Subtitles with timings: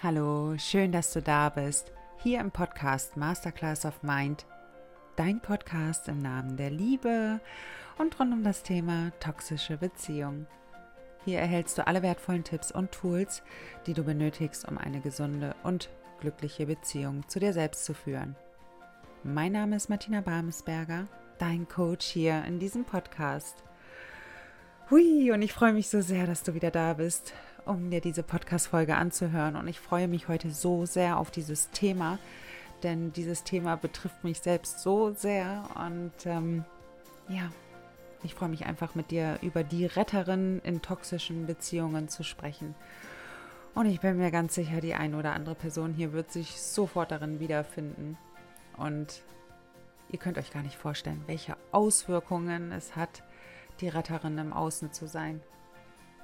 [0.00, 1.90] Hallo, schön, dass du da bist.
[2.18, 4.46] Hier im Podcast Masterclass of Mind,
[5.16, 7.40] dein Podcast im Namen der Liebe
[7.98, 10.46] und rund um das Thema toxische Beziehung.
[11.24, 13.42] Hier erhältst du alle wertvollen Tipps und Tools,
[13.86, 15.90] die du benötigst, um eine gesunde und
[16.20, 18.36] glückliche Beziehung zu dir selbst zu führen.
[19.24, 21.08] Mein Name ist Martina Barmesberger,
[21.38, 23.64] dein Coach hier in diesem Podcast.
[24.90, 27.34] Hui, und ich freue mich so sehr, dass du wieder da bist
[27.68, 29.56] um dir diese Podcast-Folge anzuhören.
[29.56, 32.18] Und ich freue mich heute so sehr auf dieses Thema,
[32.82, 35.68] denn dieses Thema betrifft mich selbst so sehr.
[35.74, 36.64] Und ähm,
[37.28, 37.50] ja,
[38.22, 42.74] ich freue mich einfach mit dir über die Retterin in toxischen Beziehungen zu sprechen.
[43.74, 47.12] Und ich bin mir ganz sicher, die eine oder andere Person hier wird sich sofort
[47.12, 48.16] darin wiederfinden.
[48.76, 49.22] Und
[50.10, 53.22] ihr könnt euch gar nicht vorstellen, welche Auswirkungen es hat,
[53.80, 55.40] die Retterin im Außen zu sein.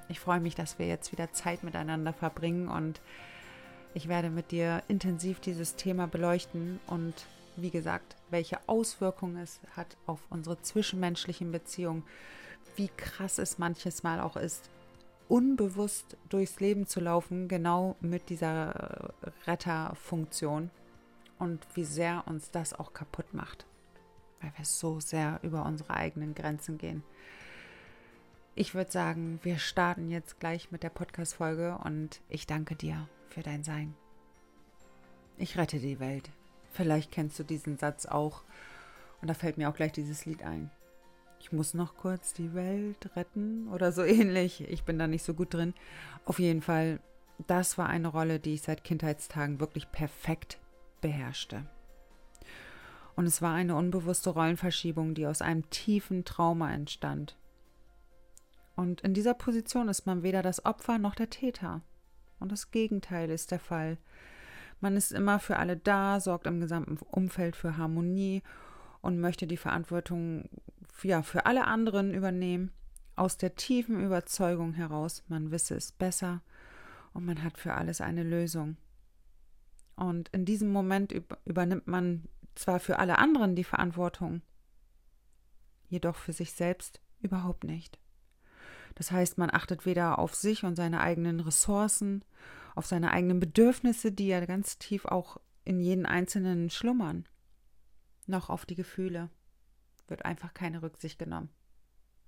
[0.08, 3.00] Ich freue mich, dass wir jetzt wieder Zeit miteinander verbringen und
[3.94, 7.14] ich werde mit dir intensiv dieses Thema beleuchten und
[7.56, 12.02] wie gesagt, welche Auswirkungen es hat auf unsere zwischenmenschlichen Beziehungen,
[12.76, 14.68] wie krass es manches Mal auch ist,
[15.28, 19.14] unbewusst durchs Leben zu laufen, genau mit dieser
[19.46, 20.70] Retterfunktion
[21.38, 23.66] und wie sehr uns das auch kaputt macht,
[24.40, 27.02] weil wir so sehr über unsere eigenen Grenzen gehen.
[28.56, 33.42] Ich würde sagen, wir starten jetzt gleich mit der Podcast-Folge und ich danke dir für
[33.42, 33.94] dein Sein.
[35.36, 36.30] Ich rette die Welt.
[36.70, 38.42] Vielleicht kennst du diesen Satz auch.
[39.20, 40.70] Und da fällt mir auch gleich dieses Lied ein.
[41.40, 44.60] Ich muss noch kurz die Welt retten oder so ähnlich.
[44.68, 45.74] Ich bin da nicht so gut drin.
[46.24, 47.00] Auf jeden Fall,
[47.48, 50.60] das war eine Rolle, die ich seit Kindheitstagen wirklich perfekt
[51.00, 51.66] beherrschte.
[53.16, 57.36] Und es war eine unbewusste Rollenverschiebung, die aus einem tiefen Trauma entstand.
[58.76, 61.82] Und in dieser Position ist man weder das Opfer noch der Täter.
[62.40, 63.98] Und das Gegenteil ist der Fall.
[64.80, 68.42] Man ist immer für alle da, sorgt im gesamten Umfeld für Harmonie
[69.00, 70.48] und möchte die Verantwortung
[71.02, 72.72] ja, für alle anderen übernehmen,
[73.16, 76.42] aus der tiefen Überzeugung heraus, man wisse es besser
[77.12, 78.76] und man hat für alles eine Lösung.
[79.96, 81.14] Und in diesem Moment
[81.44, 84.42] übernimmt man zwar für alle anderen die Verantwortung,
[85.88, 87.98] jedoch für sich selbst überhaupt nicht.
[88.94, 92.24] Das heißt, man achtet weder auf sich und seine eigenen Ressourcen,
[92.74, 97.26] auf seine eigenen Bedürfnisse, die ja ganz tief auch in jeden Einzelnen schlummern,
[98.26, 99.30] noch auf die Gefühle.
[100.06, 101.50] Wird einfach keine Rücksicht genommen.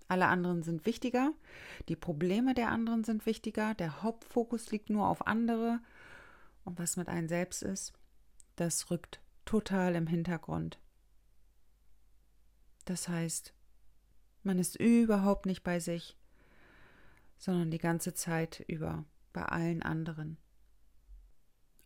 [0.08, 1.32] Alle anderen sind wichtiger,
[1.88, 5.80] die Probleme der anderen sind wichtiger, der Hauptfokus liegt nur auf andere
[6.64, 7.92] und was mit einem selbst ist,
[8.54, 10.78] das rückt total im Hintergrund.
[12.84, 13.52] Das heißt,
[14.44, 16.16] man ist überhaupt nicht bei sich,
[17.38, 20.38] sondern die ganze Zeit über bei allen anderen.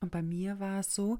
[0.00, 1.18] Und bei mir war es so,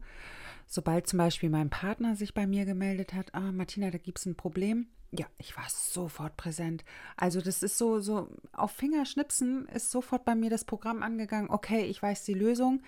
[0.66, 4.26] sobald zum Beispiel mein Partner sich bei mir gemeldet hat, ah, Martina, da gibt es
[4.26, 4.88] ein Problem.
[5.12, 6.84] Ja, ich war sofort präsent.
[7.16, 11.50] Also das ist so, so auf Fingerschnipsen ist sofort bei mir das Programm angegangen.
[11.50, 12.82] Okay, ich weiß die Lösung.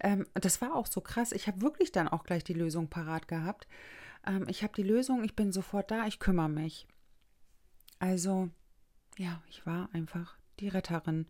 [0.00, 1.32] Ähm, das war auch so krass.
[1.32, 3.68] Ich habe wirklich dann auch gleich die Lösung parat gehabt.
[4.26, 6.86] Ähm, ich habe die Lösung, ich bin sofort da, ich kümmere mich.
[8.00, 8.50] Also,
[9.16, 11.26] ja, ich war einfach die Retterin.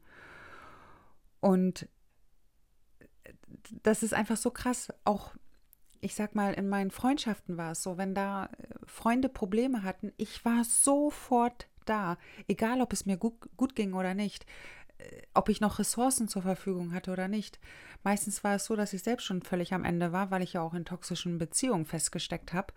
[1.40, 1.88] Und
[3.82, 4.92] das ist einfach so krass.
[5.04, 5.34] Auch,
[6.00, 8.48] ich sag mal, in meinen Freundschaften war es so, wenn da äh,
[8.86, 12.18] Freunde Probleme hatten, ich war sofort da.
[12.46, 14.46] Egal, ob es mir gut, gut ging oder nicht.
[14.98, 17.58] Äh, ob ich noch Ressourcen zur Verfügung hatte oder nicht.
[18.02, 20.62] Meistens war es so, dass ich selbst schon völlig am Ende war, weil ich ja
[20.62, 22.72] auch in toxischen Beziehungen festgesteckt habe.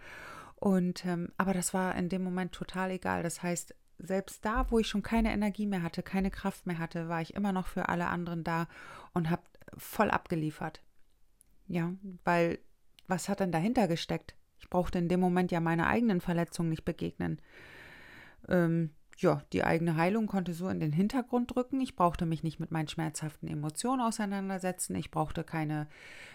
[0.56, 3.24] Und ähm, aber das war in dem Moment total egal.
[3.24, 7.08] Das heißt, selbst da, wo ich schon keine Energie mehr hatte, keine Kraft mehr hatte,
[7.10, 8.68] war ich immer noch für alle anderen da
[9.14, 9.44] und habe
[9.78, 10.82] voll abgeliefert.
[11.68, 12.60] Ja, weil
[13.08, 14.36] was hat denn dahinter gesteckt?
[14.60, 17.42] Ich brauchte in dem Moment ja meiner eigenen Verletzung nicht begegnen.
[18.48, 21.80] Ähm, ja, die eigene Heilung konnte so in den Hintergrund drücken.
[21.82, 24.96] Ich brauchte mich nicht mit meinen schmerzhaften Emotionen auseinandersetzen.
[24.96, 25.88] Ich brauchte keine,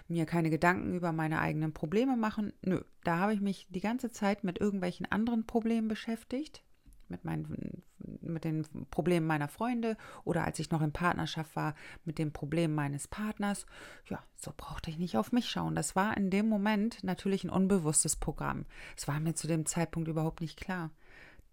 [0.08, 2.52] mir keine Gedanken über meine eigenen Probleme machen.
[2.62, 6.62] Nö, da habe ich mich die ganze Zeit mit irgendwelchen anderen Problemen beschäftigt,
[7.08, 7.82] mit, meinen,
[8.20, 11.75] mit den Problemen meiner Freunde oder als ich noch in Partnerschaft war,
[12.05, 13.67] mit den Problemen meines Partners.
[14.06, 15.75] Ja, so brauchte ich nicht auf mich schauen.
[15.75, 18.67] Das war in dem Moment natürlich ein unbewusstes Programm.
[18.97, 20.91] Es war mir zu dem Zeitpunkt überhaupt nicht klar.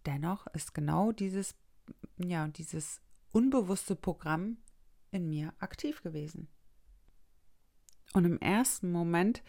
[0.05, 1.55] Dennoch ist genau dieses,
[2.17, 3.01] ja, dieses
[3.31, 4.57] unbewusste Programm
[5.11, 6.47] in mir aktiv gewesen.
[8.13, 9.43] Und im ersten Moment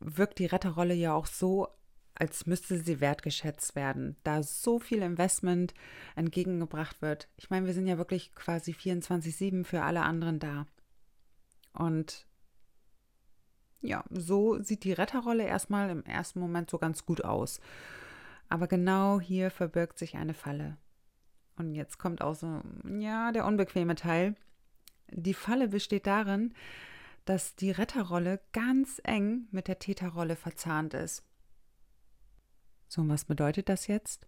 [0.00, 1.68] wirkt die Retterrolle ja auch so,
[2.14, 5.74] als müsste sie wertgeschätzt werden, da so viel Investment
[6.14, 7.28] entgegengebracht wird.
[7.36, 10.66] Ich meine, wir sind ja wirklich quasi 24-7 für alle anderen da.
[11.72, 12.26] Und
[13.80, 17.60] ja, so sieht die Retterrolle erstmal im ersten Moment so ganz gut aus.
[18.48, 20.76] Aber genau hier verbirgt sich eine Falle.
[21.56, 22.62] Und jetzt kommt auch so,
[22.98, 24.36] ja, der unbequeme Teil.
[25.10, 26.54] Die Falle besteht darin,
[27.24, 31.24] dass die Retterrolle ganz eng mit der Täterrolle verzahnt ist.
[32.88, 34.26] So, und was bedeutet das jetzt?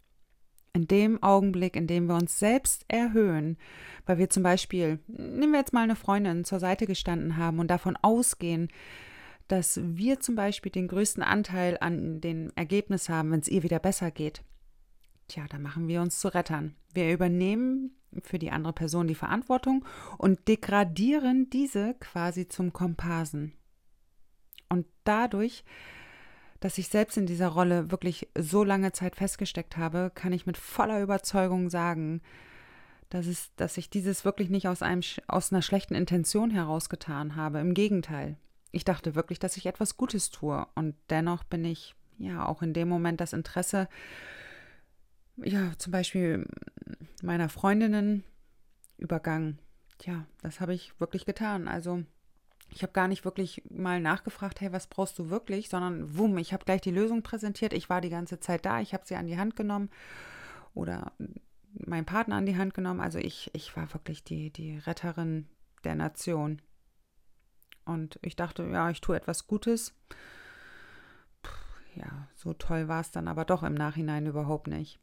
[0.72, 3.56] In dem Augenblick, in dem wir uns selbst erhöhen,
[4.04, 7.68] weil wir zum Beispiel, nehmen wir jetzt mal eine Freundin zur Seite gestanden haben und
[7.68, 8.68] davon ausgehen,
[9.48, 13.78] dass wir zum Beispiel den größten Anteil an dem Ergebnis haben, wenn es ihr wieder
[13.78, 14.42] besser geht.
[15.28, 16.74] Tja, da machen wir uns zu Rettern.
[16.92, 19.84] Wir übernehmen für die andere Person die Verantwortung
[20.18, 23.52] und degradieren diese quasi zum Komparsen.
[24.68, 25.64] Und dadurch,
[26.60, 30.56] dass ich selbst in dieser Rolle wirklich so lange Zeit festgesteckt habe, kann ich mit
[30.56, 32.22] voller Überzeugung sagen,
[33.10, 37.60] dass, es, dass ich dieses wirklich nicht aus, einem, aus einer schlechten Intention herausgetan habe.
[37.60, 38.36] Im Gegenteil.
[38.72, 40.66] Ich dachte wirklich, dass ich etwas Gutes tue.
[40.74, 43.88] Und dennoch bin ich ja auch in dem Moment das Interesse
[45.36, 46.46] ja, zum Beispiel
[47.22, 48.24] meiner Freundinnen
[48.98, 49.58] übergangen.
[49.98, 51.68] Tja, das habe ich wirklich getan.
[51.68, 52.04] Also
[52.68, 56.52] ich habe gar nicht wirklich mal nachgefragt, hey, was brauchst du wirklich, sondern wumm, ich
[56.52, 57.72] habe gleich die Lösung präsentiert.
[57.72, 59.90] Ich war die ganze Zeit da, ich habe sie an die Hand genommen
[60.74, 61.12] oder
[61.72, 63.00] meinen Partner an die Hand genommen.
[63.00, 65.48] Also ich, ich war wirklich die, die Retterin
[65.84, 66.60] der Nation.
[67.84, 69.94] Und ich dachte, ja, ich tue etwas Gutes.
[71.42, 71.50] Puh,
[71.94, 74.98] ja, so toll war es dann aber doch im Nachhinein überhaupt nicht.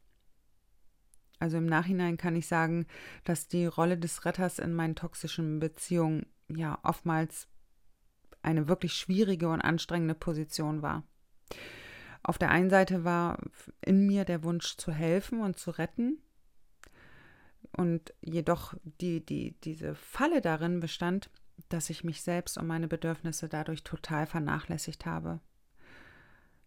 [1.38, 2.86] Also im Nachhinein kann ich sagen,
[3.24, 7.48] dass die Rolle des Retters in meinen toxischen Beziehungen ja oftmals
[8.44, 11.04] eine wirklich schwierige und anstrengende Position war.
[12.22, 13.38] Auf der einen Seite war
[13.82, 16.18] in mir der Wunsch zu helfen und zu retten.
[17.76, 21.28] Und jedoch die, die, diese Falle darin bestand,
[21.68, 25.40] dass ich mich selbst und meine Bedürfnisse dadurch total vernachlässigt habe.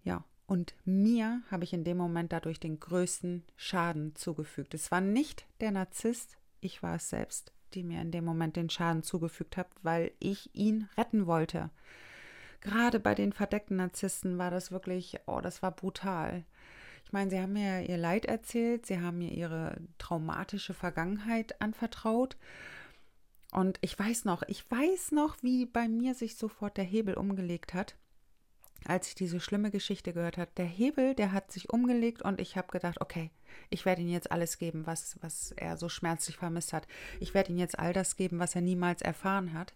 [0.03, 4.73] Ja, und mir habe ich in dem Moment dadurch den größten Schaden zugefügt.
[4.73, 8.69] Es war nicht der Narzisst, ich war es selbst, die mir in dem Moment den
[8.69, 11.69] Schaden zugefügt hat, weil ich ihn retten wollte.
[12.59, 16.43] Gerade bei den verdeckten Narzissten war das wirklich, oh, das war brutal.
[17.05, 22.35] Ich meine, sie haben mir ihr Leid erzählt, sie haben mir ihre traumatische Vergangenheit anvertraut.
[23.51, 27.75] Und ich weiß noch, ich weiß noch, wie bei mir sich sofort der Hebel umgelegt
[27.75, 27.95] hat
[28.85, 32.57] als ich diese schlimme Geschichte gehört habe, der Hebel, der hat sich umgelegt und ich
[32.57, 33.31] habe gedacht, okay,
[33.69, 36.87] ich werde ihm jetzt alles geben, was, was er so schmerzlich vermisst hat.
[37.19, 39.73] Ich werde ihm jetzt all das geben, was er niemals erfahren hat.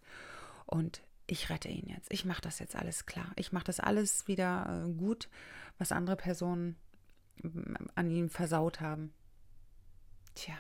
[0.66, 2.12] Und ich rette ihn jetzt.
[2.12, 3.32] Ich mache das jetzt alles klar.
[3.36, 5.30] Ich mache das alles wieder äh, gut,
[5.78, 6.76] was andere Personen
[7.42, 9.14] mm, an ihm versaut haben.
[10.36, 10.56] Tja,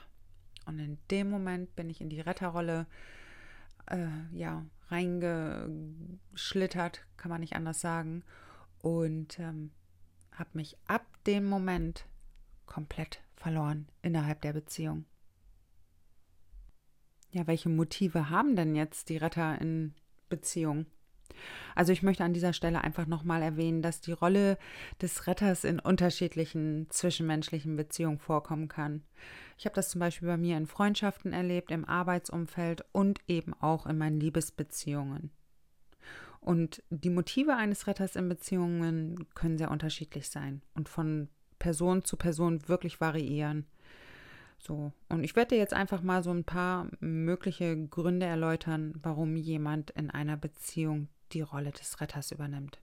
[0.65, 2.87] und in dem Moment bin ich in die Retterrolle
[3.87, 8.23] äh, ja, reingeschlittert, kann man nicht anders sagen.
[8.81, 9.71] Und ähm,
[10.31, 12.05] habe mich ab dem Moment
[12.65, 15.05] komplett verloren innerhalb der Beziehung.
[17.31, 19.93] Ja, welche Motive haben denn jetzt die Retter in
[20.29, 20.85] Beziehung?
[21.75, 24.57] Also ich möchte an dieser Stelle einfach nochmal erwähnen, dass die Rolle
[25.01, 29.03] des Retters in unterschiedlichen zwischenmenschlichen Beziehungen vorkommen kann.
[29.57, 33.85] Ich habe das zum Beispiel bei mir in Freundschaften erlebt, im Arbeitsumfeld und eben auch
[33.85, 35.31] in meinen Liebesbeziehungen.
[36.39, 41.29] Und die Motive eines Retters in Beziehungen können sehr unterschiedlich sein und von
[41.59, 43.67] Person zu Person wirklich variieren.
[44.57, 49.35] So, und ich werde dir jetzt einfach mal so ein paar mögliche Gründe erläutern, warum
[49.35, 52.79] jemand in einer Beziehung die Rolle des Retters übernimmt.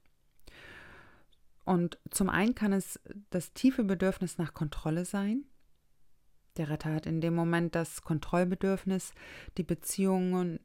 [1.65, 5.45] Und zum einen kann es das tiefe Bedürfnis nach Kontrolle sein.
[6.57, 9.13] Der Retter hat in dem Moment das Kontrollbedürfnis,
[9.57, 10.59] die Beziehungen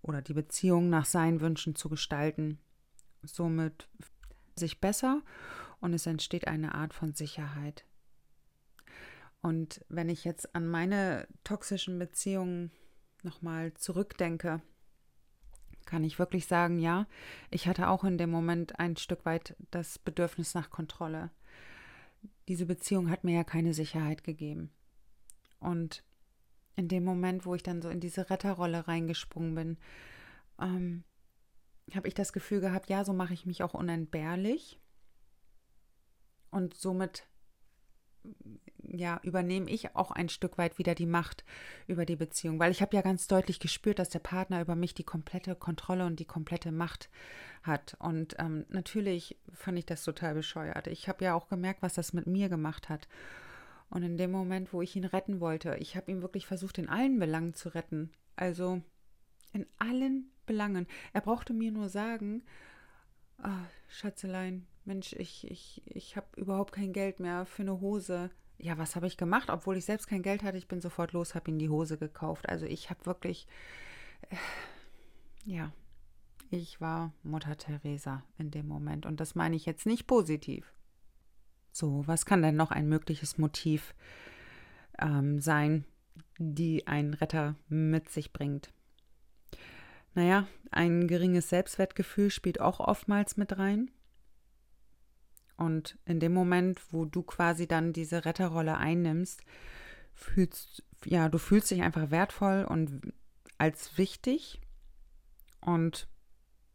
[0.00, 2.58] oder die Beziehung nach seinen Wünschen zu gestalten.
[3.24, 3.88] Somit
[4.54, 5.22] sich besser
[5.80, 7.84] und es entsteht eine Art von Sicherheit.
[9.40, 12.70] Und wenn ich jetzt an meine toxischen Beziehungen
[13.22, 14.62] nochmal zurückdenke,
[15.88, 17.06] kann ich wirklich sagen, ja,
[17.50, 21.30] ich hatte auch in dem Moment ein Stück weit das Bedürfnis nach Kontrolle.
[22.46, 24.70] Diese Beziehung hat mir ja keine Sicherheit gegeben.
[25.60, 26.04] Und
[26.76, 29.78] in dem Moment, wo ich dann so in diese Retterrolle reingesprungen bin,
[30.60, 31.04] ähm,
[31.94, 34.78] habe ich das Gefühl gehabt, ja, so mache ich mich auch unentbehrlich.
[36.50, 37.26] Und somit
[38.90, 41.44] ja, übernehme ich auch ein Stück weit wieder die Macht
[41.86, 44.94] über die Beziehung, weil ich habe ja ganz deutlich gespürt, dass der Partner über mich
[44.94, 47.10] die komplette Kontrolle und die komplette Macht
[47.62, 47.96] hat.
[47.98, 50.86] Und ähm, natürlich fand ich das total bescheuert.
[50.86, 53.08] Ich habe ja auch gemerkt, was das mit mir gemacht hat.
[53.90, 56.88] Und in dem Moment, wo ich ihn retten wollte, ich habe ihn wirklich versucht, in
[56.88, 58.10] allen Belangen zu retten.
[58.36, 58.82] Also
[59.52, 60.86] in allen Belangen.
[61.12, 62.42] Er brauchte mir nur sagen,
[63.42, 68.30] oh, Schatzelein, Mensch, ich, ich, ich habe überhaupt kein Geld mehr für eine Hose.
[68.58, 69.50] Ja, was habe ich gemacht?
[69.50, 72.48] Obwohl ich selbst kein Geld hatte, ich bin sofort los, habe ihm die Hose gekauft.
[72.48, 73.46] Also ich habe wirklich,
[74.30, 74.36] äh,
[75.44, 75.72] ja,
[76.50, 79.06] ich war Mutter Teresa in dem Moment.
[79.06, 80.72] Und das meine ich jetzt nicht positiv.
[81.70, 83.94] So, was kann denn noch ein mögliches Motiv
[84.98, 85.84] ähm, sein,
[86.38, 88.72] die ein Retter mit sich bringt?
[90.14, 93.90] Naja, ein geringes Selbstwertgefühl spielt auch oftmals mit rein.
[95.58, 99.42] Und in dem Moment, wo du quasi dann diese Retterrolle einnimmst,
[100.14, 103.12] fühlst ja, du fühlst dich einfach wertvoll und
[103.58, 104.60] als wichtig.
[105.60, 106.08] Und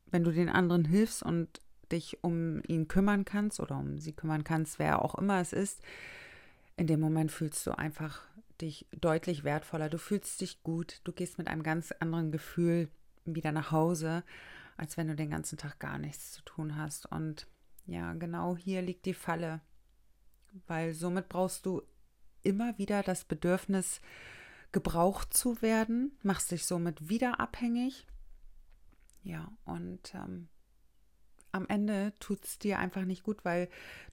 [0.07, 1.61] wenn du den anderen hilfst und
[1.91, 5.81] dich um ihn kümmern kannst oder um sie kümmern kannst, wer auch immer es ist,
[6.75, 8.21] in dem Moment fühlst du einfach
[8.61, 9.89] dich deutlich wertvoller.
[9.89, 11.01] Du fühlst dich gut.
[11.03, 12.89] Du gehst mit einem ganz anderen Gefühl
[13.25, 14.23] wieder nach Hause,
[14.77, 17.05] als wenn du den ganzen Tag gar nichts zu tun hast.
[17.11, 17.47] Und
[17.85, 19.61] ja, genau hier liegt die Falle,
[20.67, 21.81] weil somit brauchst du
[22.43, 24.01] immer wieder das Bedürfnis,
[24.71, 28.07] gebraucht zu werden, machst dich somit wieder abhängig.
[29.21, 30.49] Ja, und ähm,
[31.51, 33.69] am Ende tut es dir einfach nicht gut, weil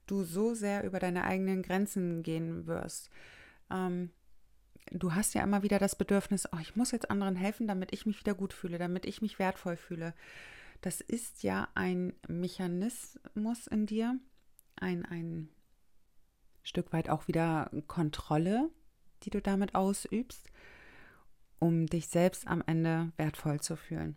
[0.07, 3.11] du so sehr über deine eigenen Grenzen gehen wirst.
[3.71, 4.11] Ähm,
[4.91, 8.07] du hast ja immer wieder das Bedürfnis, oh, ich muss jetzt anderen helfen, damit ich
[8.07, 10.15] mich wieder gut fühle, damit ich mich wertvoll fühle.
[10.81, 14.19] Das ist ja ein Mechanismus in dir,
[14.77, 15.49] ein, ein
[16.63, 18.71] Stück weit auch wieder Kontrolle,
[19.23, 20.51] die du damit ausübst,
[21.59, 24.17] um dich selbst am Ende wertvoll zu fühlen.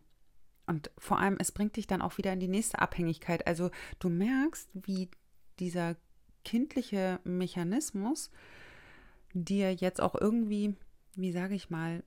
[0.66, 3.46] Und vor allem, es bringt dich dann auch wieder in die nächste Abhängigkeit.
[3.48, 5.10] Also du merkst, wie
[5.60, 5.98] dieser
[6.46, 8.32] kindliche Mechanismus
[9.34, 10.76] dir jetzt auch irgendwie,
[11.16, 12.04] wie sage ich mal,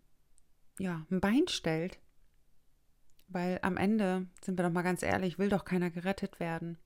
[0.78, 1.98] ja, ein Bein stellt.
[3.28, 6.78] Weil am Ende, sind wir doch mal ganz ehrlich, will doch keiner gerettet werden.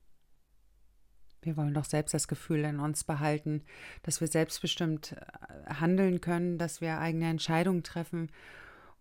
[1.43, 3.63] Wir wollen doch selbst das Gefühl in uns behalten,
[4.03, 8.31] dass wir selbstbestimmt äh, handeln können, dass wir eigene Entscheidungen treffen.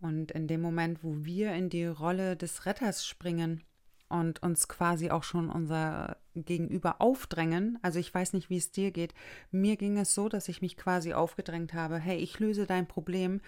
[0.00, 3.62] Und in dem Moment, wo wir in die Rolle des Retters springen,
[4.10, 7.78] und uns quasi auch schon unser Gegenüber aufdrängen.
[7.80, 9.14] Also ich weiß nicht, wie es dir geht.
[9.52, 13.40] Mir ging es so, dass ich mich quasi aufgedrängt habe, hey, ich löse dein Problem.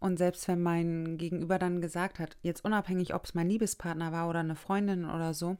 [0.00, 4.28] Und selbst wenn mein Gegenüber dann gesagt hat, jetzt unabhängig, ob es mein Liebespartner war
[4.28, 5.56] oder eine Freundin oder so,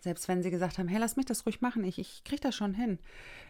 [0.00, 2.54] selbst wenn sie gesagt haben, hey, lass mich das ruhig machen, ich, ich krieg das
[2.54, 2.98] schon hin.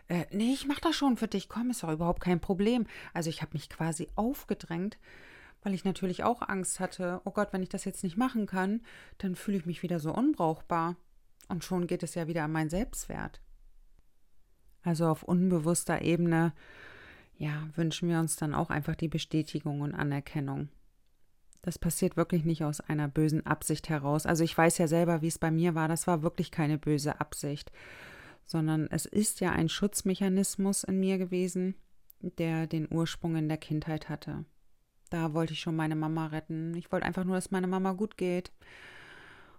[0.08, 2.86] Äh, nee, ich mach das schon für dich, komm, ist doch überhaupt kein Problem.
[3.12, 4.98] Also ich habe mich quasi aufgedrängt,
[5.62, 8.80] weil ich natürlich auch Angst hatte, oh Gott, wenn ich das jetzt nicht machen kann,
[9.18, 10.96] dann fühle ich mich wieder so unbrauchbar.
[11.48, 13.40] Und schon geht es ja wieder an meinen Selbstwert.
[14.82, 16.52] Also auf unbewusster Ebene,
[17.38, 20.68] ja, wünschen wir uns dann auch einfach die Bestätigung und Anerkennung.
[21.62, 24.26] Das passiert wirklich nicht aus einer bösen Absicht heraus.
[24.26, 25.87] Also ich weiß ja selber, wie es bei mir war.
[25.88, 27.71] Das war wirklich keine böse Absicht,
[28.45, 31.75] sondern es ist ja ein Schutzmechanismus in mir gewesen,
[32.21, 34.45] der den Ursprung in der Kindheit hatte.
[35.11, 36.75] Da wollte ich schon meine Mama retten.
[36.75, 38.52] Ich wollte einfach nur, dass meine Mama gut geht.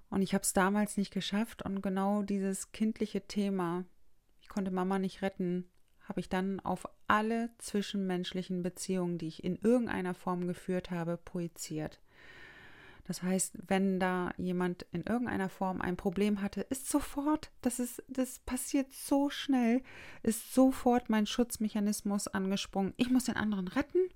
[0.10, 1.64] Und ich habe es damals nicht geschafft.
[1.64, 3.86] Und genau dieses kindliche Thema,
[4.42, 5.66] ich konnte Mama nicht retten,
[6.10, 12.00] habe ich dann auf alle zwischenmenschlichen Beziehungen, die ich in irgendeiner Form geführt habe, projiziert.
[13.06, 18.04] Das heißt, wenn da jemand in irgendeiner Form ein Problem hatte, ist sofort, das ist,
[18.08, 19.82] das passiert so schnell,
[20.22, 22.94] ist sofort mein Schutzmechanismus angesprungen.
[22.98, 24.10] Ich muss den anderen retten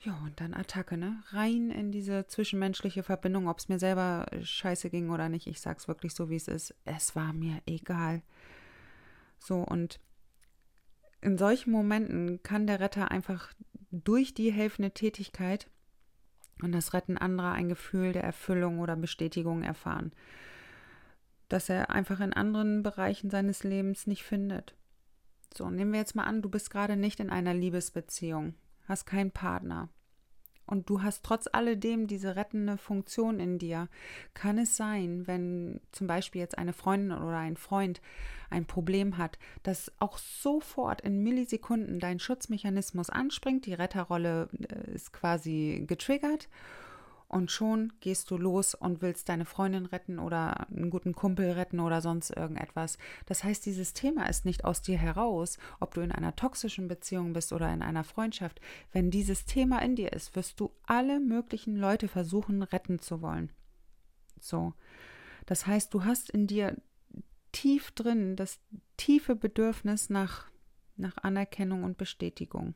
[0.00, 1.22] ja, und dann Attacke, ne?
[1.30, 5.46] Rein in diese zwischenmenschliche Verbindung, ob es mir selber scheiße ging oder nicht.
[5.46, 6.74] Ich sag's wirklich so, wie es ist.
[6.84, 8.22] Es war mir egal.
[9.38, 9.98] So, und
[11.20, 13.52] in solchen Momenten kann der Retter einfach
[13.90, 15.68] durch die helfende Tätigkeit
[16.62, 20.12] und das Retten anderer ein Gefühl der Erfüllung oder Bestätigung erfahren,
[21.48, 24.76] das er einfach in anderen Bereichen seines Lebens nicht findet.
[25.54, 28.54] So, nehmen wir jetzt mal an, du bist gerade nicht in einer Liebesbeziehung
[28.86, 29.88] hast keinen Partner
[30.66, 33.88] und du hast trotz alledem diese rettende Funktion in dir,
[34.34, 38.00] kann es sein, wenn zum Beispiel jetzt eine Freundin oder ein Freund
[38.50, 45.12] ein Problem hat, dass auch sofort in Millisekunden dein Schutzmechanismus anspringt, die Retterrolle äh, ist
[45.12, 46.48] quasi getriggert
[47.28, 51.80] und schon gehst du los und willst deine Freundin retten oder einen guten Kumpel retten
[51.80, 52.98] oder sonst irgendetwas.
[53.26, 57.32] Das heißt, dieses Thema ist nicht aus dir heraus, ob du in einer toxischen Beziehung
[57.32, 58.60] bist oder in einer Freundschaft.
[58.92, 63.50] Wenn dieses Thema in dir ist, wirst du alle möglichen Leute versuchen retten zu wollen.
[64.40, 64.74] So.
[65.46, 66.76] Das heißt, du hast in dir
[67.52, 68.60] tief drin das
[68.96, 70.46] tiefe Bedürfnis nach,
[70.96, 72.74] nach Anerkennung und Bestätigung.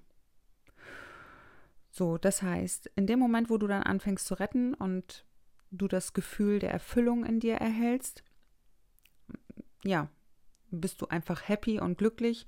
[1.90, 5.25] So, das heißt, in dem Moment, wo du dann anfängst zu retten und
[5.70, 8.23] du das Gefühl der Erfüllung in dir erhältst,
[9.85, 10.09] ja,
[10.70, 12.47] bist du einfach happy und glücklich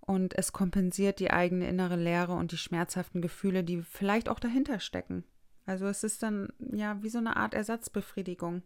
[0.00, 4.80] und es kompensiert die eigene innere Leere und die schmerzhaften Gefühle, die vielleicht auch dahinter
[4.80, 5.24] stecken.
[5.66, 8.62] Also es ist dann ja wie so eine Art Ersatzbefriedigung.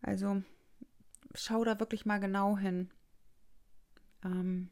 [0.00, 0.42] Also
[1.34, 2.90] schau da wirklich mal genau hin.
[4.24, 4.70] Ähm,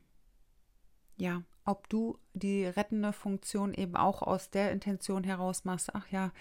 [1.17, 6.33] ja, ob du die rettende Funktion eben auch aus der Intention heraus machst, ach ja,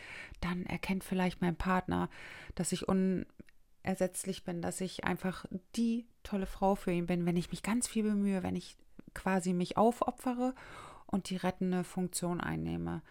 [0.41, 2.09] dann erkennt vielleicht mein Partner,
[2.55, 7.51] dass ich unersetzlich bin, dass ich einfach die tolle Frau für ihn bin, wenn ich
[7.51, 8.75] mich ganz viel bemühe, wenn ich
[9.13, 10.53] quasi mich aufopfere
[11.05, 13.01] und die rettende Funktion einnehme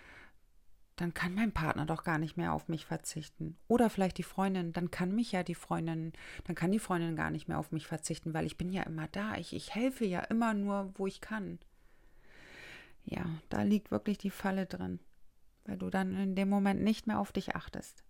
[0.96, 3.56] dann kann mein Partner doch gar nicht mehr auf mich verzichten.
[3.66, 6.12] Oder vielleicht die Freundin, dann kann mich ja die Freundin,
[6.44, 9.08] dann kann die Freundin gar nicht mehr auf mich verzichten, weil ich bin ja immer
[9.08, 9.36] da.
[9.36, 11.58] Ich, ich helfe ja immer nur, wo ich kann.
[13.04, 15.00] Ja, da liegt wirklich die Falle drin,
[15.64, 18.04] weil du dann in dem Moment nicht mehr auf dich achtest.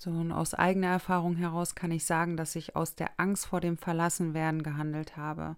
[0.00, 3.60] So, und aus eigener Erfahrung heraus kann ich sagen, dass ich aus der Angst vor
[3.60, 5.56] dem Verlassenwerden gehandelt habe.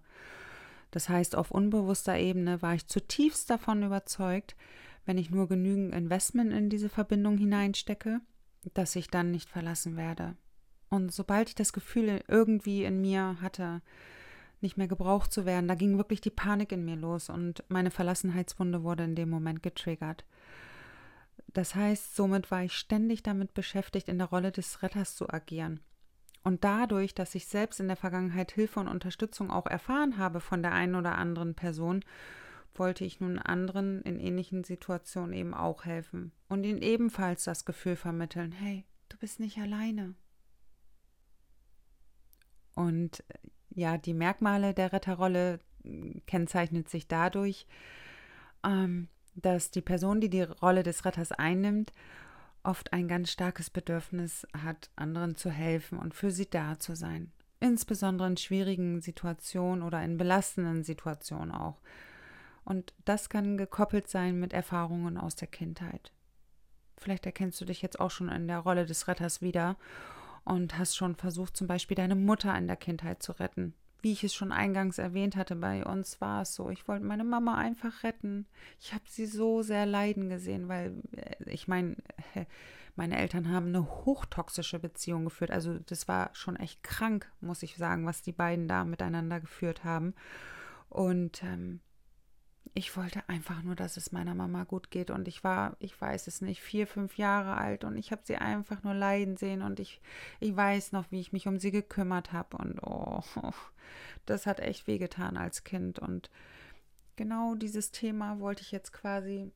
[0.91, 4.55] Das heißt, auf unbewusster Ebene war ich zutiefst davon überzeugt,
[5.05, 8.21] wenn ich nur genügend Investment in diese Verbindung hineinstecke,
[8.73, 10.35] dass ich dann nicht verlassen werde.
[10.89, 13.81] Und sobald ich das Gefühl irgendwie in mir hatte,
[14.61, 17.91] nicht mehr gebraucht zu werden, da ging wirklich die Panik in mir los und meine
[17.91, 20.25] Verlassenheitswunde wurde in dem Moment getriggert.
[21.53, 25.79] Das heißt, somit war ich ständig damit beschäftigt, in der Rolle des Retters zu agieren.
[26.43, 30.61] Und dadurch, dass ich selbst in der Vergangenheit Hilfe und Unterstützung auch erfahren habe von
[30.61, 32.03] der einen oder anderen Person,
[32.75, 37.95] wollte ich nun anderen in ähnlichen Situationen eben auch helfen und ihnen ebenfalls das Gefühl
[37.95, 40.15] vermitteln, hey, du bist nicht alleine.
[42.75, 43.23] Und
[43.77, 47.67] ja, die Merkmale der Retterrolle hm, kennzeichnet sich dadurch,
[48.65, 51.91] ähm, dass die Person, die die Rolle des Retters einnimmt,
[52.63, 57.31] oft ein ganz starkes Bedürfnis hat, anderen zu helfen und für sie da zu sein.
[57.59, 61.79] Insbesondere in schwierigen Situationen oder in belastenden Situationen auch.
[62.65, 66.11] Und das kann gekoppelt sein mit Erfahrungen aus der Kindheit.
[66.97, 69.77] Vielleicht erkennst du dich jetzt auch schon in der Rolle des Retters wieder
[70.47, 73.73] und hast schon versucht, zum Beispiel deine Mutter in der Kindheit zu retten.
[74.01, 77.23] Wie ich es schon eingangs erwähnt hatte, bei uns war es so, ich wollte meine
[77.23, 78.45] Mama einfach retten.
[78.79, 81.95] Ich habe sie so sehr leiden gesehen, weil äh, ich meine,
[82.95, 85.51] meine Eltern haben eine hochtoxische Beziehung geführt.
[85.51, 89.83] Also das war schon echt krank, muss ich sagen, was die beiden da miteinander geführt
[89.83, 90.13] haben.
[90.89, 91.81] Und ähm,
[92.73, 95.11] ich wollte einfach nur, dass es meiner Mama gut geht.
[95.11, 98.37] Und ich war, ich weiß es nicht, vier, fünf Jahre alt und ich habe sie
[98.37, 99.61] einfach nur leiden sehen.
[99.61, 100.01] Und ich,
[100.39, 102.57] ich weiß noch, wie ich mich um sie gekümmert habe.
[102.57, 103.23] Und oh,
[104.25, 105.99] das hat echt wehgetan als Kind.
[105.99, 106.29] Und
[107.15, 109.51] genau dieses Thema wollte ich jetzt quasi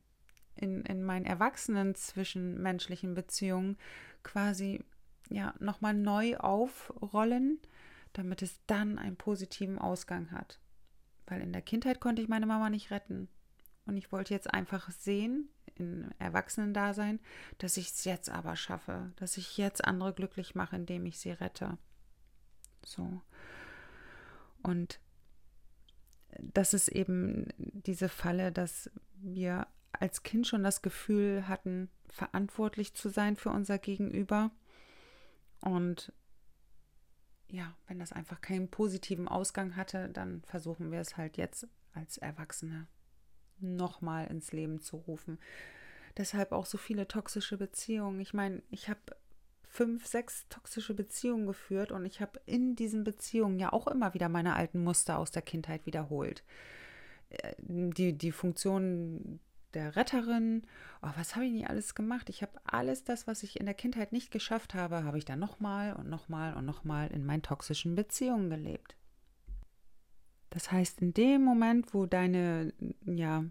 [0.56, 3.78] in, in meinen Erwachsenen zwischenmenschlichen Beziehungen
[4.22, 4.84] quasi
[5.30, 7.58] ja nochmal neu aufrollen,
[8.12, 10.58] damit es dann einen positiven Ausgang hat.
[11.32, 13.26] Weil in der Kindheit konnte ich meine Mama nicht retten.
[13.86, 17.20] Und ich wollte jetzt einfach sehen, im Erwachsenen-Dasein,
[17.56, 21.30] dass ich es jetzt aber schaffe, dass ich jetzt andere glücklich mache, indem ich sie
[21.30, 21.78] rette.
[22.84, 23.22] So.
[24.62, 25.00] Und
[26.38, 33.08] das ist eben diese Falle, dass wir als Kind schon das Gefühl hatten, verantwortlich zu
[33.08, 34.50] sein für unser Gegenüber.
[35.62, 36.12] Und
[37.52, 42.16] ja, wenn das einfach keinen positiven Ausgang hatte, dann versuchen wir es halt jetzt als
[42.16, 42.86] Erwachsene
[43.60, 45.38] nochmal ins Leben zu rufen.
[46.16, 48.20] Deshalb auch so viele toxische Beziehungen.
[48.20, 49.00] Ich meine, ich habe
[49.68, 54.30] fünf, sechs toxische Beziehungen geführt und ich habe in diesen Beziehungen ja auch immer wieder
[54.30, 56.42] meine alten Muster aus der Kindheit wiederholt.
[57.28, 59.40] Äh, die, die Funktion
[59.74, 60.62] der Retterin.
[61.02, 62.28] Oh, was habe ich nie alles gemacht?
[62.28, 65.38] Ich habe alles das, was ich in der Kindheit nicht geschafft habe, habe ich dann
[65.38, 68.96] nochmal und nochmal und nochmal in meinen toxischen Beziehungen gelebt.
[70.50, 72.74] Das heißt, in dem Moment, wo deine
[73.06, 73.44] ja,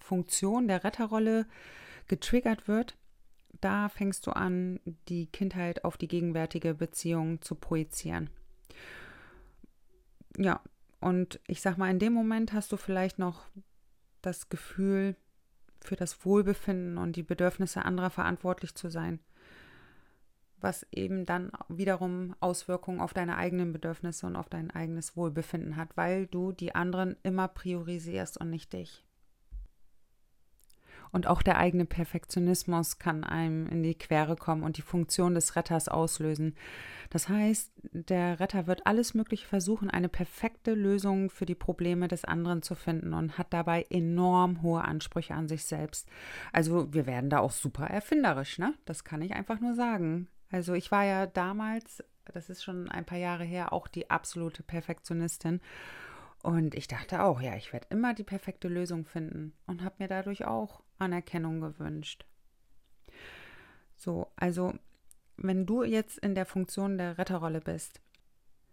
[0.00, 1.46] Funktion der Retterrolle
[2.06, 2.96] getriggert wird,
[3.60, 8.30] da fängst du an, die Kindheit auf die gegenwärtige Beziehung zu projizieren.
[10.38, 10.62] Ja,
[11.00, 13.44] und ich sag mal, in dem Moment hast du vielleicht noch
[14.22, 15.16] das Gefühl,
[15.80, 19.20] für das Wohlbefinden und die Bedürfnisse anderer verantwortlich zu sein,
[20.60, 25.96] was eben dann wiederum Auswirkungen auf deine eigenen Bedürfnisse und auf dein eigenes Wohlbefinden hat,
[25.96, 29.04] weil du die anderen immer priorisierst und nicht dich.
[31.12, 35.56] Und auch der eigene Perfektionismus kann einem in die Quere kommen und die Funktion des
[35.56, 36.54] Retters auslösen.
[37.10, 42.24] Das heißt, der Retter wird alles Mögliche versuchen, eine perfekte Lösung für die Probleme des
[42.24, 46.08] anderen zu finden und hat dabei enorm hohe Ansprüche an sich selbst.
[46.52, 48.74] Also wir werden da auch super erfinderisch, ne?
[48.84, 50.28] Das kann ich einfach nur sagen.
[50.50, 54.62] Also ich war ja damals das ist schon ein paar Jahre her, auch die absolute
[54.62, 55.60] Perfektionistin.
[56.42, 60.08] Und ich dachte auch, ja, ich werde immer die perfekte Lösung finden und habe mir
[60.08, 62.26] dadurch auch Anerkennung gewünscht.
[63.96, 64.74] So, also
[65.36, 68.00] wenn du jetzt in der Funktion der Retterrolle bist,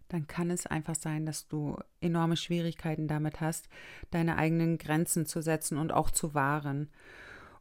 [0.08, 3.68] dann kann es einfach sein, dass du enorme Schwierigkeiten damit hast,
[4.10, 6.90] deine eigenen Grenzen zu setzen und auch zu wahren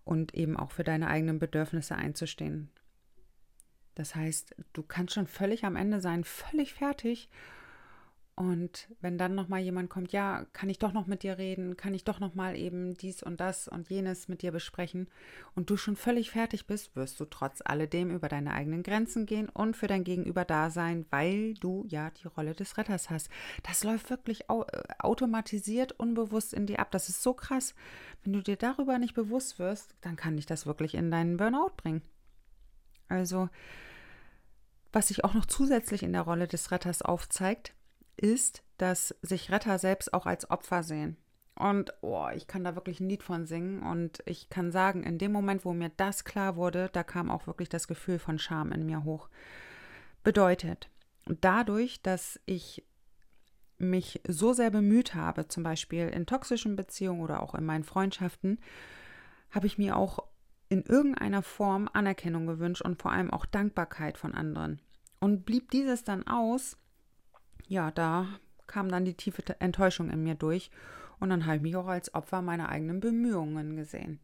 [0.03, 2.69] und eben auch für deine eigenen Bedürfnisse einzustehen.
[3.95, 7.29] Das heißt, du kannst schon völlig am Ende sein, völlig fertig
[8.37, 11.77] und wenn dann noch mal jemand kommt, ja, kann ich doch noch mit dir reden,
[11.77, 15.07] kann ich doch noch mal eben dies und das und jenes mit dir besprechen
[15.55, 19.47] und du schon völlig fertig bist, wirst du trotz alledem über deine eigenen Grenzen gehen
[19.47, 23.29] und für dein Gegenüber da sein, weil du ja die Rolle des Retters hast.
[23.63, 24.63] Das läuft wirklich äh,
[24.99, 26.91] automatisiert unbewusst in dir ab.
[26.91, 27.73] Das ist so krass.
[28.25, 31.71] Wenn du dir darüber nicht bewusst wirst, dann kann dich das wirklich in deinen Burnout
[31.77, 32.01] bringen.
[33.07, 33.47] Also
[34.91, 37.73] was sich auch noch zusätzlich in der Rolle des Retters aufzeigt,
[38.17, 41.17] ist, dass sich Retter selbst auch als Opfer sehen.
[41.57, 43.81] Und oh, ich kann da wirklich ein Lied von singen.
[43.81, 47.47] Und ich kann sagen, in dem Moment, wo mir das klar wurde, da kam auch
[47.47, 49.29] wirklich das Gefühl von Scham in mir hoch.
[50.23, 50.89] Bedeutet,
[51.25, 52.83] dadurch, dass ich
[53.77, 58.59] mich so sehr bemüht habe, zum Beispiel in toxischen Beziehungen oder auch in meinen Freundschaften,
[59.51, 60.19] habe ich mir auch
[60.69, 64.81] in irgendeiner Form Anerkennung gewünscht und vor allem auch Dankbarkeit von anderen.
[65.19, 66.77] Und blieb dieses dann aus,
[67.67, 68.27] ja, da
[68.67, 70.71] kam dann die tiefe Enttäuschung in mir durch
[71.19, 74.19] und dann habe ich mich auch als Opfer meiner eigenen Bemühungen gesehen.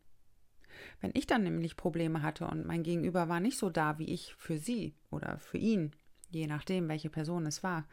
[0.99, 4.35] Wenn ich dann nämlich Probleme hatte und mein Gegenüber war nicht so da wie ich
[4.37, 5.91] für sie oder für ihn,
[6.29, 7.85] je nachdem, welche Person es war,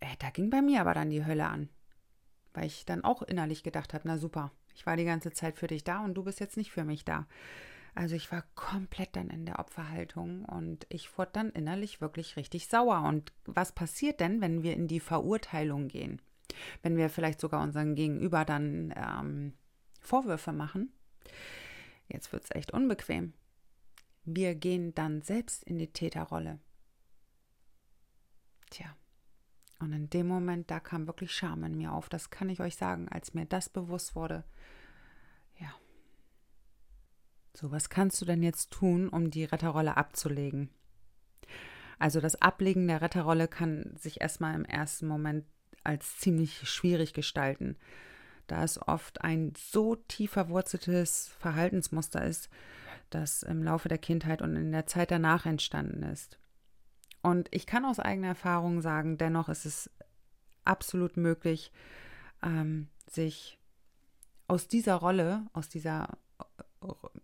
[0.00, 1.68] äh, da ging bei mir aber dann die Hölle an.
[2.52, 5.66] Weil ich dann auch innerlich gedacht habe, na super, ich war die ganze Zeit für
[5.66, 7.26] dich da und du bist jetzt nicht für mich da.
[7.94, 12.66] Also ich war komplett dann in der Opferhaltung und ich wurde dann innerlich wirklich richtig
[12.66, 13.02] sauer.
[13.02, 16.20] Und was passiert denn, wenn wir in die Verurteilung gehen?
[16.82, 19.52] Wenn wir vielleicht sogar unseren Gegenüber dann ähm,
[20.00, 20.92] Vorwürfe machen?
[22.08, 23.32] Jetzt wird es echt unbequem.
[24.24, 26.58] Wir gehen dann selbst in die Täterrolle.
[28.70, 28.96] Tja.
[29.78, 32.08] Und in dem Moment, da kam wirklich Scham in mir auf.
[32.08, 34.44] Das kann ich euch sagen, als mir das bewusst wurde.
[37.56, 40.70] So, was kannst du denn jetzt tun, um die Retterrolle abzulegen?
[42.00, 45.44] Also das Ablegen der Retterrolle kann sich erstmal im ersten Moment
[45.84, 47.76] als ziemlich schwierig gestalten,
[48.48, 52.50] da es oft ein so tief verwurzeltes Verhaltensmuster ist,
[53.10, 56.38] das im Laufe der Kindheit und in der Zeit danach entstanden ist.
[57.22, 59.90] Und ich kann aus eigener Erfahrung sagen, dennoch ist es
[60.64, 61.70] absolut möglich,
[62.42, 63.58] ähm, sich
[64.48, 66.18] aus dieser Rolle, aus dieser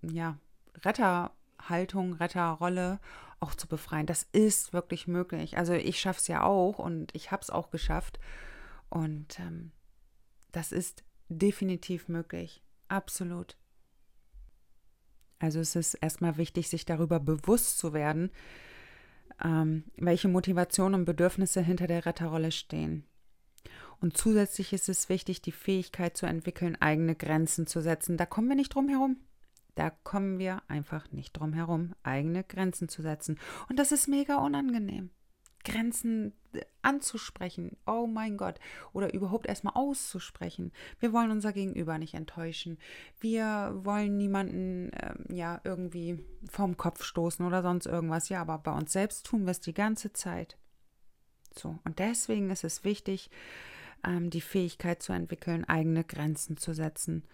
[0.02, 0.38] ja,
[0.76, 3.00] Retterhaltung, Retterrolle
[3.40, 4.06] auch zu befreien.
[4.06, 5.56] Das ist wirklich möglich.
[5.56, 8.20] Also ich schaffe es ja auch und ich habe es auch geschafft.
[8.88, 9.72] Und ähm,
[10.52, 12.62] das ist definitiv möglich.
[12.88, 13.56] Absolut.
[15.38, 18.30] Also es ist erstmal wichtig, sich darüber bewusst zu werden,
[19.42, 23.06] ähm, welche Motivationen und Bedürfnisse hinter der Retterrolle stehen.
[24.00, 28.16] Und zusätzlich ist es wichtig, die Fähigkeit zu entwickeln, eigene Grenzen zu setzen.
[28.16, 29.16] Da kommen wir nicht drum herum.
[29.74, 33.38] Da kommen wir einfach nicht drum herum, eigene Grenzen zu setzen.
[33.68, 35.11] Und das ist mega unangenehm.
[35.64, 38.59] Grenzen äh, anzusprechen, oh mein Gott,
[38.92, 40.72] oder überhaupt erstmal auszusprechen.
[40.98, 42.78] Wir wollen unser Gegenüber nicht enttäuschen.
[43.18, 48.28] Wir wollen niemanden äh, ja irgendwie vom Kopf stoßen oder sonst irgendwas.
[48.28, 50.56] Ja, aber bei uns selbst tun wir es die ganze Zeit.
[51.54, 53.30] So, und deswegen ist es wichtig,
[54.06, 57.24] ähm, die Fähigkeit zu entwickeln, eigene Grenzen zu setzen.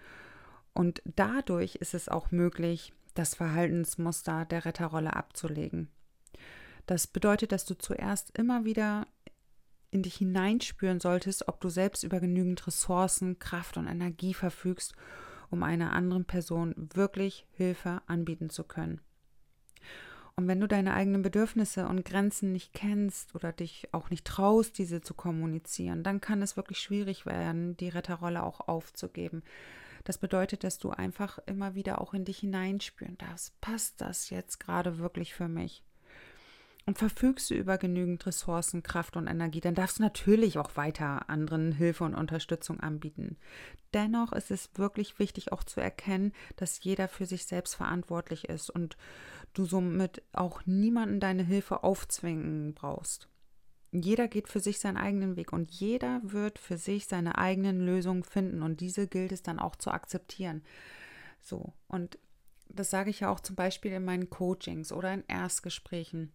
[0.76, 5.88] Und dadurch ist es auch möglich, das Verhaltensmuster der Retterrolle abzulegen.
[6.84, 9.06] Das bedeutet, dass du zuerst immer wieder
[9.90, 14.92] in dich hineinspüren solltest, ob du selbst über genügend Ressourcen, Kraft und Energie verfügst,
[15.48, 19.00] um einer anderen Person wirklich Hilfe anbieten zu können.
[20.34, 24.76] Und wenn du deine eigenen Bedürfnisse und Grenzen nicht kennst oder dich auch nicht traust,
[24.76, 29.42] diese zu kommunizieren, dann kann es wirklich schwierig werden, die Retterrolle auch aufzugeben.
[30.06, 33.60] Das bedeutet, dass du einfach immer wieder auch in dich hineinspüren darfst.
[33.60, 35.82] Passt das jetzt gerade wirklich für mich?
[36.86, 41.28] Und verfügst du über genügend Ressourcen, Kraft und Energie, dann darfst du natürlich auch weiter
[41.28, 43.36] anderen Hilfe und Unterstützung anbieten.
[43.94, 48.70] Dennoch ist es wirklich wichtig auch zu erkennen, dass jeder für sich selbst verantwortlich ist
[48.70, 48.96] und
[49.54, 53.28] du somit auch niemanden deine Hilfe aufzwingen brauchst.
[53.92, 58.24] Jeder geht für sich seinen eigenen Weg und jeder wird für sich seine eigenen Lösungen
[58.24, 60.62] finden und diese gilt es dann auch zu akzeptieren.
[61.40, 62.18] So, und
[62.68, 66.32] das sage ich ja auch zum Beispiel in meinen Coachings oder in Erstgesprächen.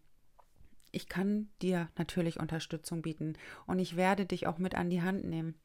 [0.92, 3.38] Ich kann dir natürlich Unterstützung bieten
[3.68, 5.56] und ich werde dich auch mit an die Hand nehmen.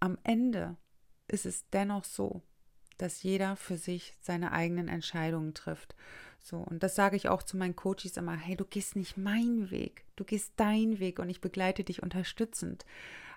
[0.00, 0.76] Am Ende
[1.28, 2.42] ist es dennoch so,
[2.98, 5.94] dass jeder für sich seine eigenen Entscheidungen trifft.
[6.40, 9.70] So, und das sage ich auch zu meinen Coaches immer, hey, du gehst nicht meinen
[9.70, 12.84] Weg, du gehst deinen Weg und ich begleite dich unterstützend.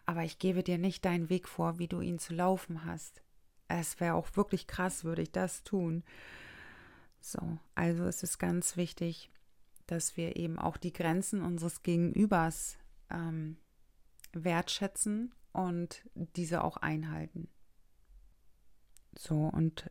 [0.06, 3.22] Aber ich gebe dir nicht deinen Weg vor, wie du ihn zu laufen hast.
[3.67, 6.04] Es wäre auch wirklich krass, würde ich das tun.
[7.20, 9.30] So, also es ist ganz wichtig,
[9.86, 12.78] dass wir eben auch die Grenzen unseres Gegenübers
[13.10, 13.58] ähm,
[14.34, 17.50] wertschätzen und diese auch einhalten.
[19.17, 19.89] So, und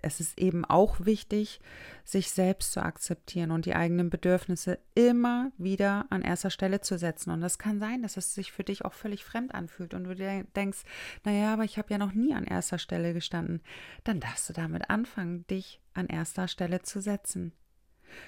[0.00, 1.60] es ist eben auch wichtig,
[2.04, 7.30] sich selbst zu akzeptieren und die eigenen Bedürfnisse immer wieder an erster Stelle zu setzen.
[7.30, 10.14] Und das kann sein, dass es sich für dich auch völlig fremd anfühlt und du
[10.14, 10.82] dir denkst,
[11.24, 13.60] naja, aber ich habe ja noch nie an erster Stelle gestanden.
[14.04, 17.52] Dann darfst du damit anfangen, dich an erster Stelle zu setzen.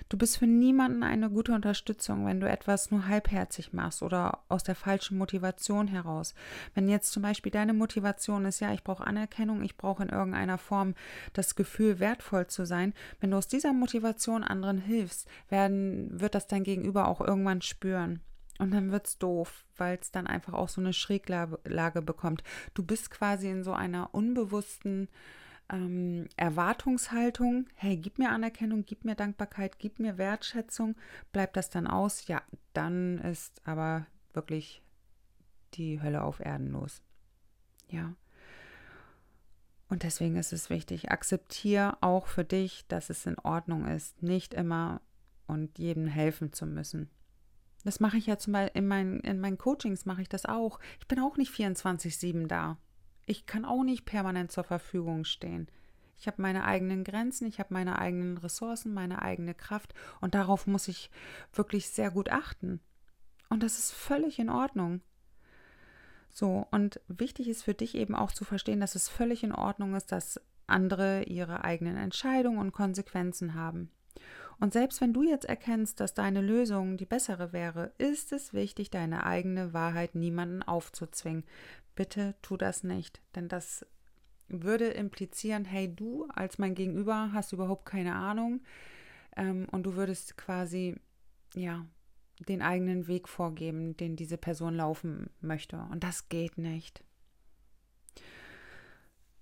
[0.08, 4.62] Du bist für niemanden eine gute Unterstützung, wenn du etwas nur halbherzig machst oder aus
[4.62, 6.34] der falschen Motivation heraus.
[6.74, 10.58] Wenn jetzt zum Beispiel deine Motivation ist, ja, ich brauche Anerkennung, ich brauche in irgendeiner
[10.58, 10.94] Form
[11.32, 16.46] das Gefühl, wertvoll zu sein, wenn du aus dieser Motivation anderen hilfst, werden, wird das
[16.46, 18.20] dein Gegenüber auch irgendwann spüren.
[18.58, 22.44] Und dann wird es doof, weil es dann einfach auch so eine Schräglage bekommt.
[22.72, 25.08] Du bist quasi in so einer unbewussten
[25.70, 30.96] ähm, Erwartungshaltung, hey, gib mir Anerkennung, gib mir Dankbarkeit, gib mir Wertschätzung,
[31.32, 32.26] bleibt das dann aus?
[32.26, 34.82] Ja, dann ist aber wirklich
[35.74, 37.02] die Hölle auf Erden los.
[37.88, 38.14] Ja.
[39.88, 44.54] Und deswegen ist es wichtig, akzeptiere auch für dich, dass es in Ordnung ist, nicht
[44.54, 45.00] immer
[45.46, 47.10] und jedem helfen zu müssen.
[47.84, 50.80] Das mache ich ja zum Beispiel in, mein, in meinen Coachings mache ich das auch.
[51.00, 52.78] Ich bin auch nicht 24-7 da.
[53.26, 55.68] Ich kann auch nicht permanent zur Verfügung stehen.
[56.16, 60.66] Ich habe meine eigenen Grenzen, ich habe meine eigenen Ressourcen, meine eigene Kraft und darauf
[60.66, 61.10] muss ich
[61.52, 62.80] wirklich sehr gut achten.
[63.48, 65.00] Und das ist völlig in Ordnung.
[66.30, 69.94] So, und wichtig ist für dich eben auch zu verstehen, dass es völlig in Ordnung
[69.94, 73.90] ist, dass andere ihre eigenen Entscheidungen und Konsequenzen haben.
[74.58, 78.90] Und selbst wenn du jetzt erkennst, dass deine Lösung die bessere wäre, ist es wichtig,
[78.90, 81.44] deine eigene Wahrheit niemanden aufzuzwingen.
[81.94, 83.86] Bitte tu das nicht, denn das
[84.48, 88.62] würde implizieren, hey, du als mein Gegenüber hast überhaupt keine Ahnung
[89.36, 90.96] ähm, und du würdest quasi,
[91.54, 91.86] ja,
[92.48, 95.78] den eigenen Weg vorgeben, den diese Person laufen möchte.
[95.90, 97.04] Und das geht nicht.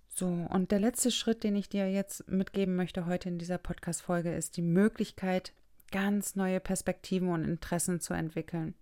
[0.08, 4.34] So, und der letzte Schritt, den ich dir jetzt mitgeben möchte heute in dieser Podcast-Folge,
[4.34, 5.54] ist die Möglichkeit,
[5.90, 8.74] ganz neue Perspektiven und Interessen zu entwickeln.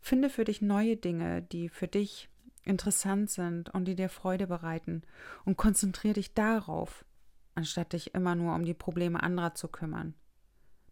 [0.00, 2.28] Finde für dich neue Dinge, die für dich
[2.64, 5.02] interessant sind und die dir Freude bereiten
[5.44, 7.04] und konzentriere dich darauf,
[7.54, 10.14] anstatt dich immer nur um die Probleme anderer zu kümmern.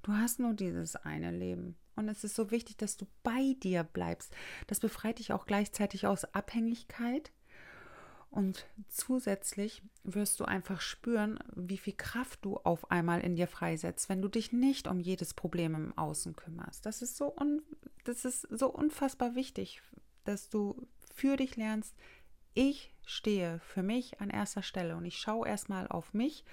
[0.02, 3.85] Du hast nur dieses eine Leben und es ist so wichtig, dass du bei dir
[3.85, 4.35] bleibst.
[4.66, 7.30] Das befreit dich auch gleichzeitig aus Abhängigkeit
[8.30, 14.09] und zusätzlich wirst du einfach spüren, wie viel Kraft du auf einmal in dir freisetzt,
[14.09, 16.87] wenn du dich nicht um jedes Problem im Außen kümmerst.
[16.87, 17.62] Das ist so, un
[18.04, 19.83] das ist so unfassbar wichtig,
[20.24, 21.94] dass du für dich lernst,
[22.55, 26.44] ich stehe für mich an erster Stelle und ich schaue erstmal auf mich,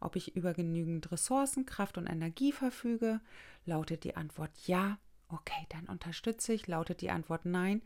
[0.00, 3.20] ob ich über genügend Ressourcen, Kraft und Energie verfüge.
[3.64, 6.66] Lautet die Antwort ja, okay, dann unterstütze ich.
[6.66, 7.82] Lautet die Antwort nein,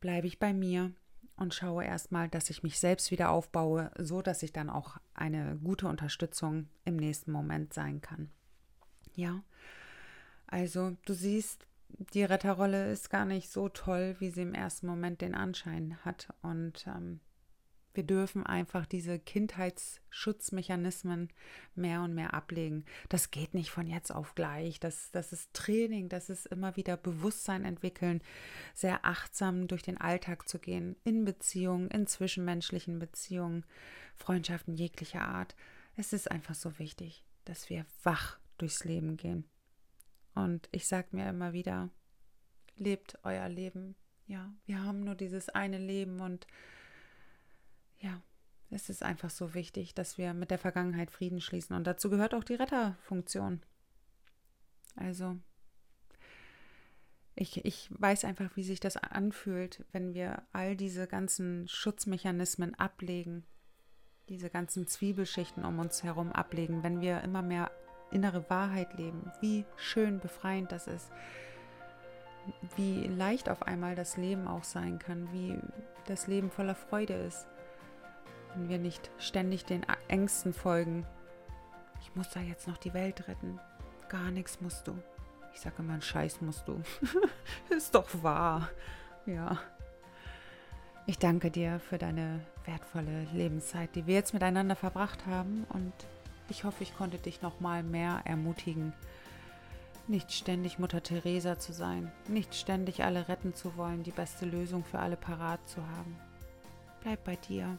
[0.00, 0.92] bleibe ich bei mir
[1.36, 5.56] und schaue erstmal, dass ich mich selbst wieder aufbaue, so dass ich dann auch eine
[5.62, 8.30] gute Unterstützung im nächsten Moment sein kann.
[9.14, 9.42] Ja,
[10.46, 11.66] also du siehst,
[11.98, 16.32] die Retterrolle ist gar nicht so toll, wie sie im ersten Moment den Anschein hat.
[16.42, 17.20] Und ähm,
[17.94, 21.28] wir dürfen einfach diese Kindheitsschutzmechanismen
[21.76, 22.84] mehr und mehr ablegen.
[23.08, 24.80] Das geht nicht von jetzt auf gleich.
[24.80, 28.20] Das, das ist Training, das ist immer wieder Bewusstsein entwickeln,
[28.74, 33.64] sehr achtsam durch den Alltag zu gehen, in Beziehungen, in zwischenmenschlichen Beziehungen,
[34.16, 35.54] Freundschaften jeglicher Art.
[35.96, 39.44] Es ist einfach so wichtig, dass wir wach durchs Leben gehen.
[40.34, 41.90] Und ich sage mir immer wieder,
[42.76, 43.94] lebt euer Leben.
[44.26, 46.46] Ja, wir haben nur dieses eine Leben und
[47.98, 48.22] ja,
[48.70, 51.76] es ist einfach so wichtig, dass wir mit der Vergangenheit Frieden schließen.
[51.76, 53.60] Und dazu gehört auch die Retterfunktion.
[54.96, 55.36] Also,
[57.36, 63.44] ich, ich weiß einfach, wie sich das anfühlt, wenn wir all diese ganzen Schutzmechanismen ablegen,
[64.28, 67.70] diese ganzen Zwiebelschichten um uns herum ablegen, wenn wir immer mehr
[68.14, 71.10] innere Wahrheit leben, wie schön befreiend das ist,
[72.76, 75.58] wie leicht auf einmal das Leben auch sein kann, wie
[76.06, 77.46] das Leben voller Freude ist,
[78.54, 81.06] wenn wir nicht ständig den Ängsten folgen.
[82.00, 83.58] Ich muss da jetzt noch die Welt retten.
[84.08, 84.96] Gar nichts musst du.
[85.54, 86.82] Ich sage immer, einen Scheiß musst du.
[87.70, 88.68] ist doch wahr.
[89.26, 89.58] Ja.
[91.06, 95.92] Ich danke dir für deine wertvolle Lebenszeit, die wir jetzt miteinander verbracht haben und
[96.54, 98.92] ich hoffe, ich konnte dich noch mal mehr ermutigen,
[100.06, 104.84] nicht ständig Mutter Teresa zu sein, nicht ständig alle retten zu wollen, die beste Lösung
[104.84, 106.16] für alle parat zu haben.
[107.00, 107.76] Bleib bei dir,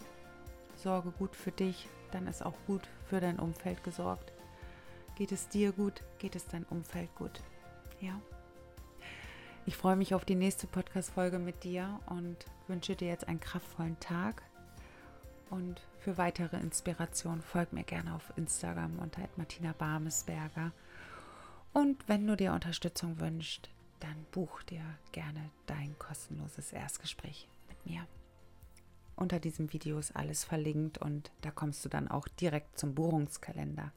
[0.76, 4.34] sorge gut für dich, dann ist auch gut für dein Umfeld gesorgt.
[5.16, 7.42] Geht es dir gut, geht es dein Umfeld gut.
[8.02, 8.20] Ja.
[9.66, 12.36] Ich freue mich auf die nächste Podcast-Folge mit dir und
[12.68, 14.44] wünsche dir jetzt einen kraftvollen Tag.
[15.50, 20.72] Und für weitere Inspiration folg mir gerne auf Instagram unter Martina Barmesberger.
[21.74, 28.08] Und wenn du dir Unterstützung wünschst, dann buch dir gerne dein kostenloses Erstgespräch mit mir.
[29.16, 33.92] Unter diesem Video ist alles verlinkt und da kommst du dann auch direkt zum Buchungskalender.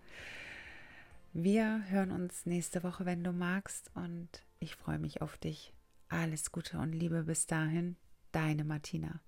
[1.32, 4.28] Wir hören uns nächste Woche, wenn du magst, und
[4.60, 5.74] ich freue mich auf dich.
[6.08, 7.96] Alles Gute und Liebe bis dahin,
[8.32, 9.20] deine Martina.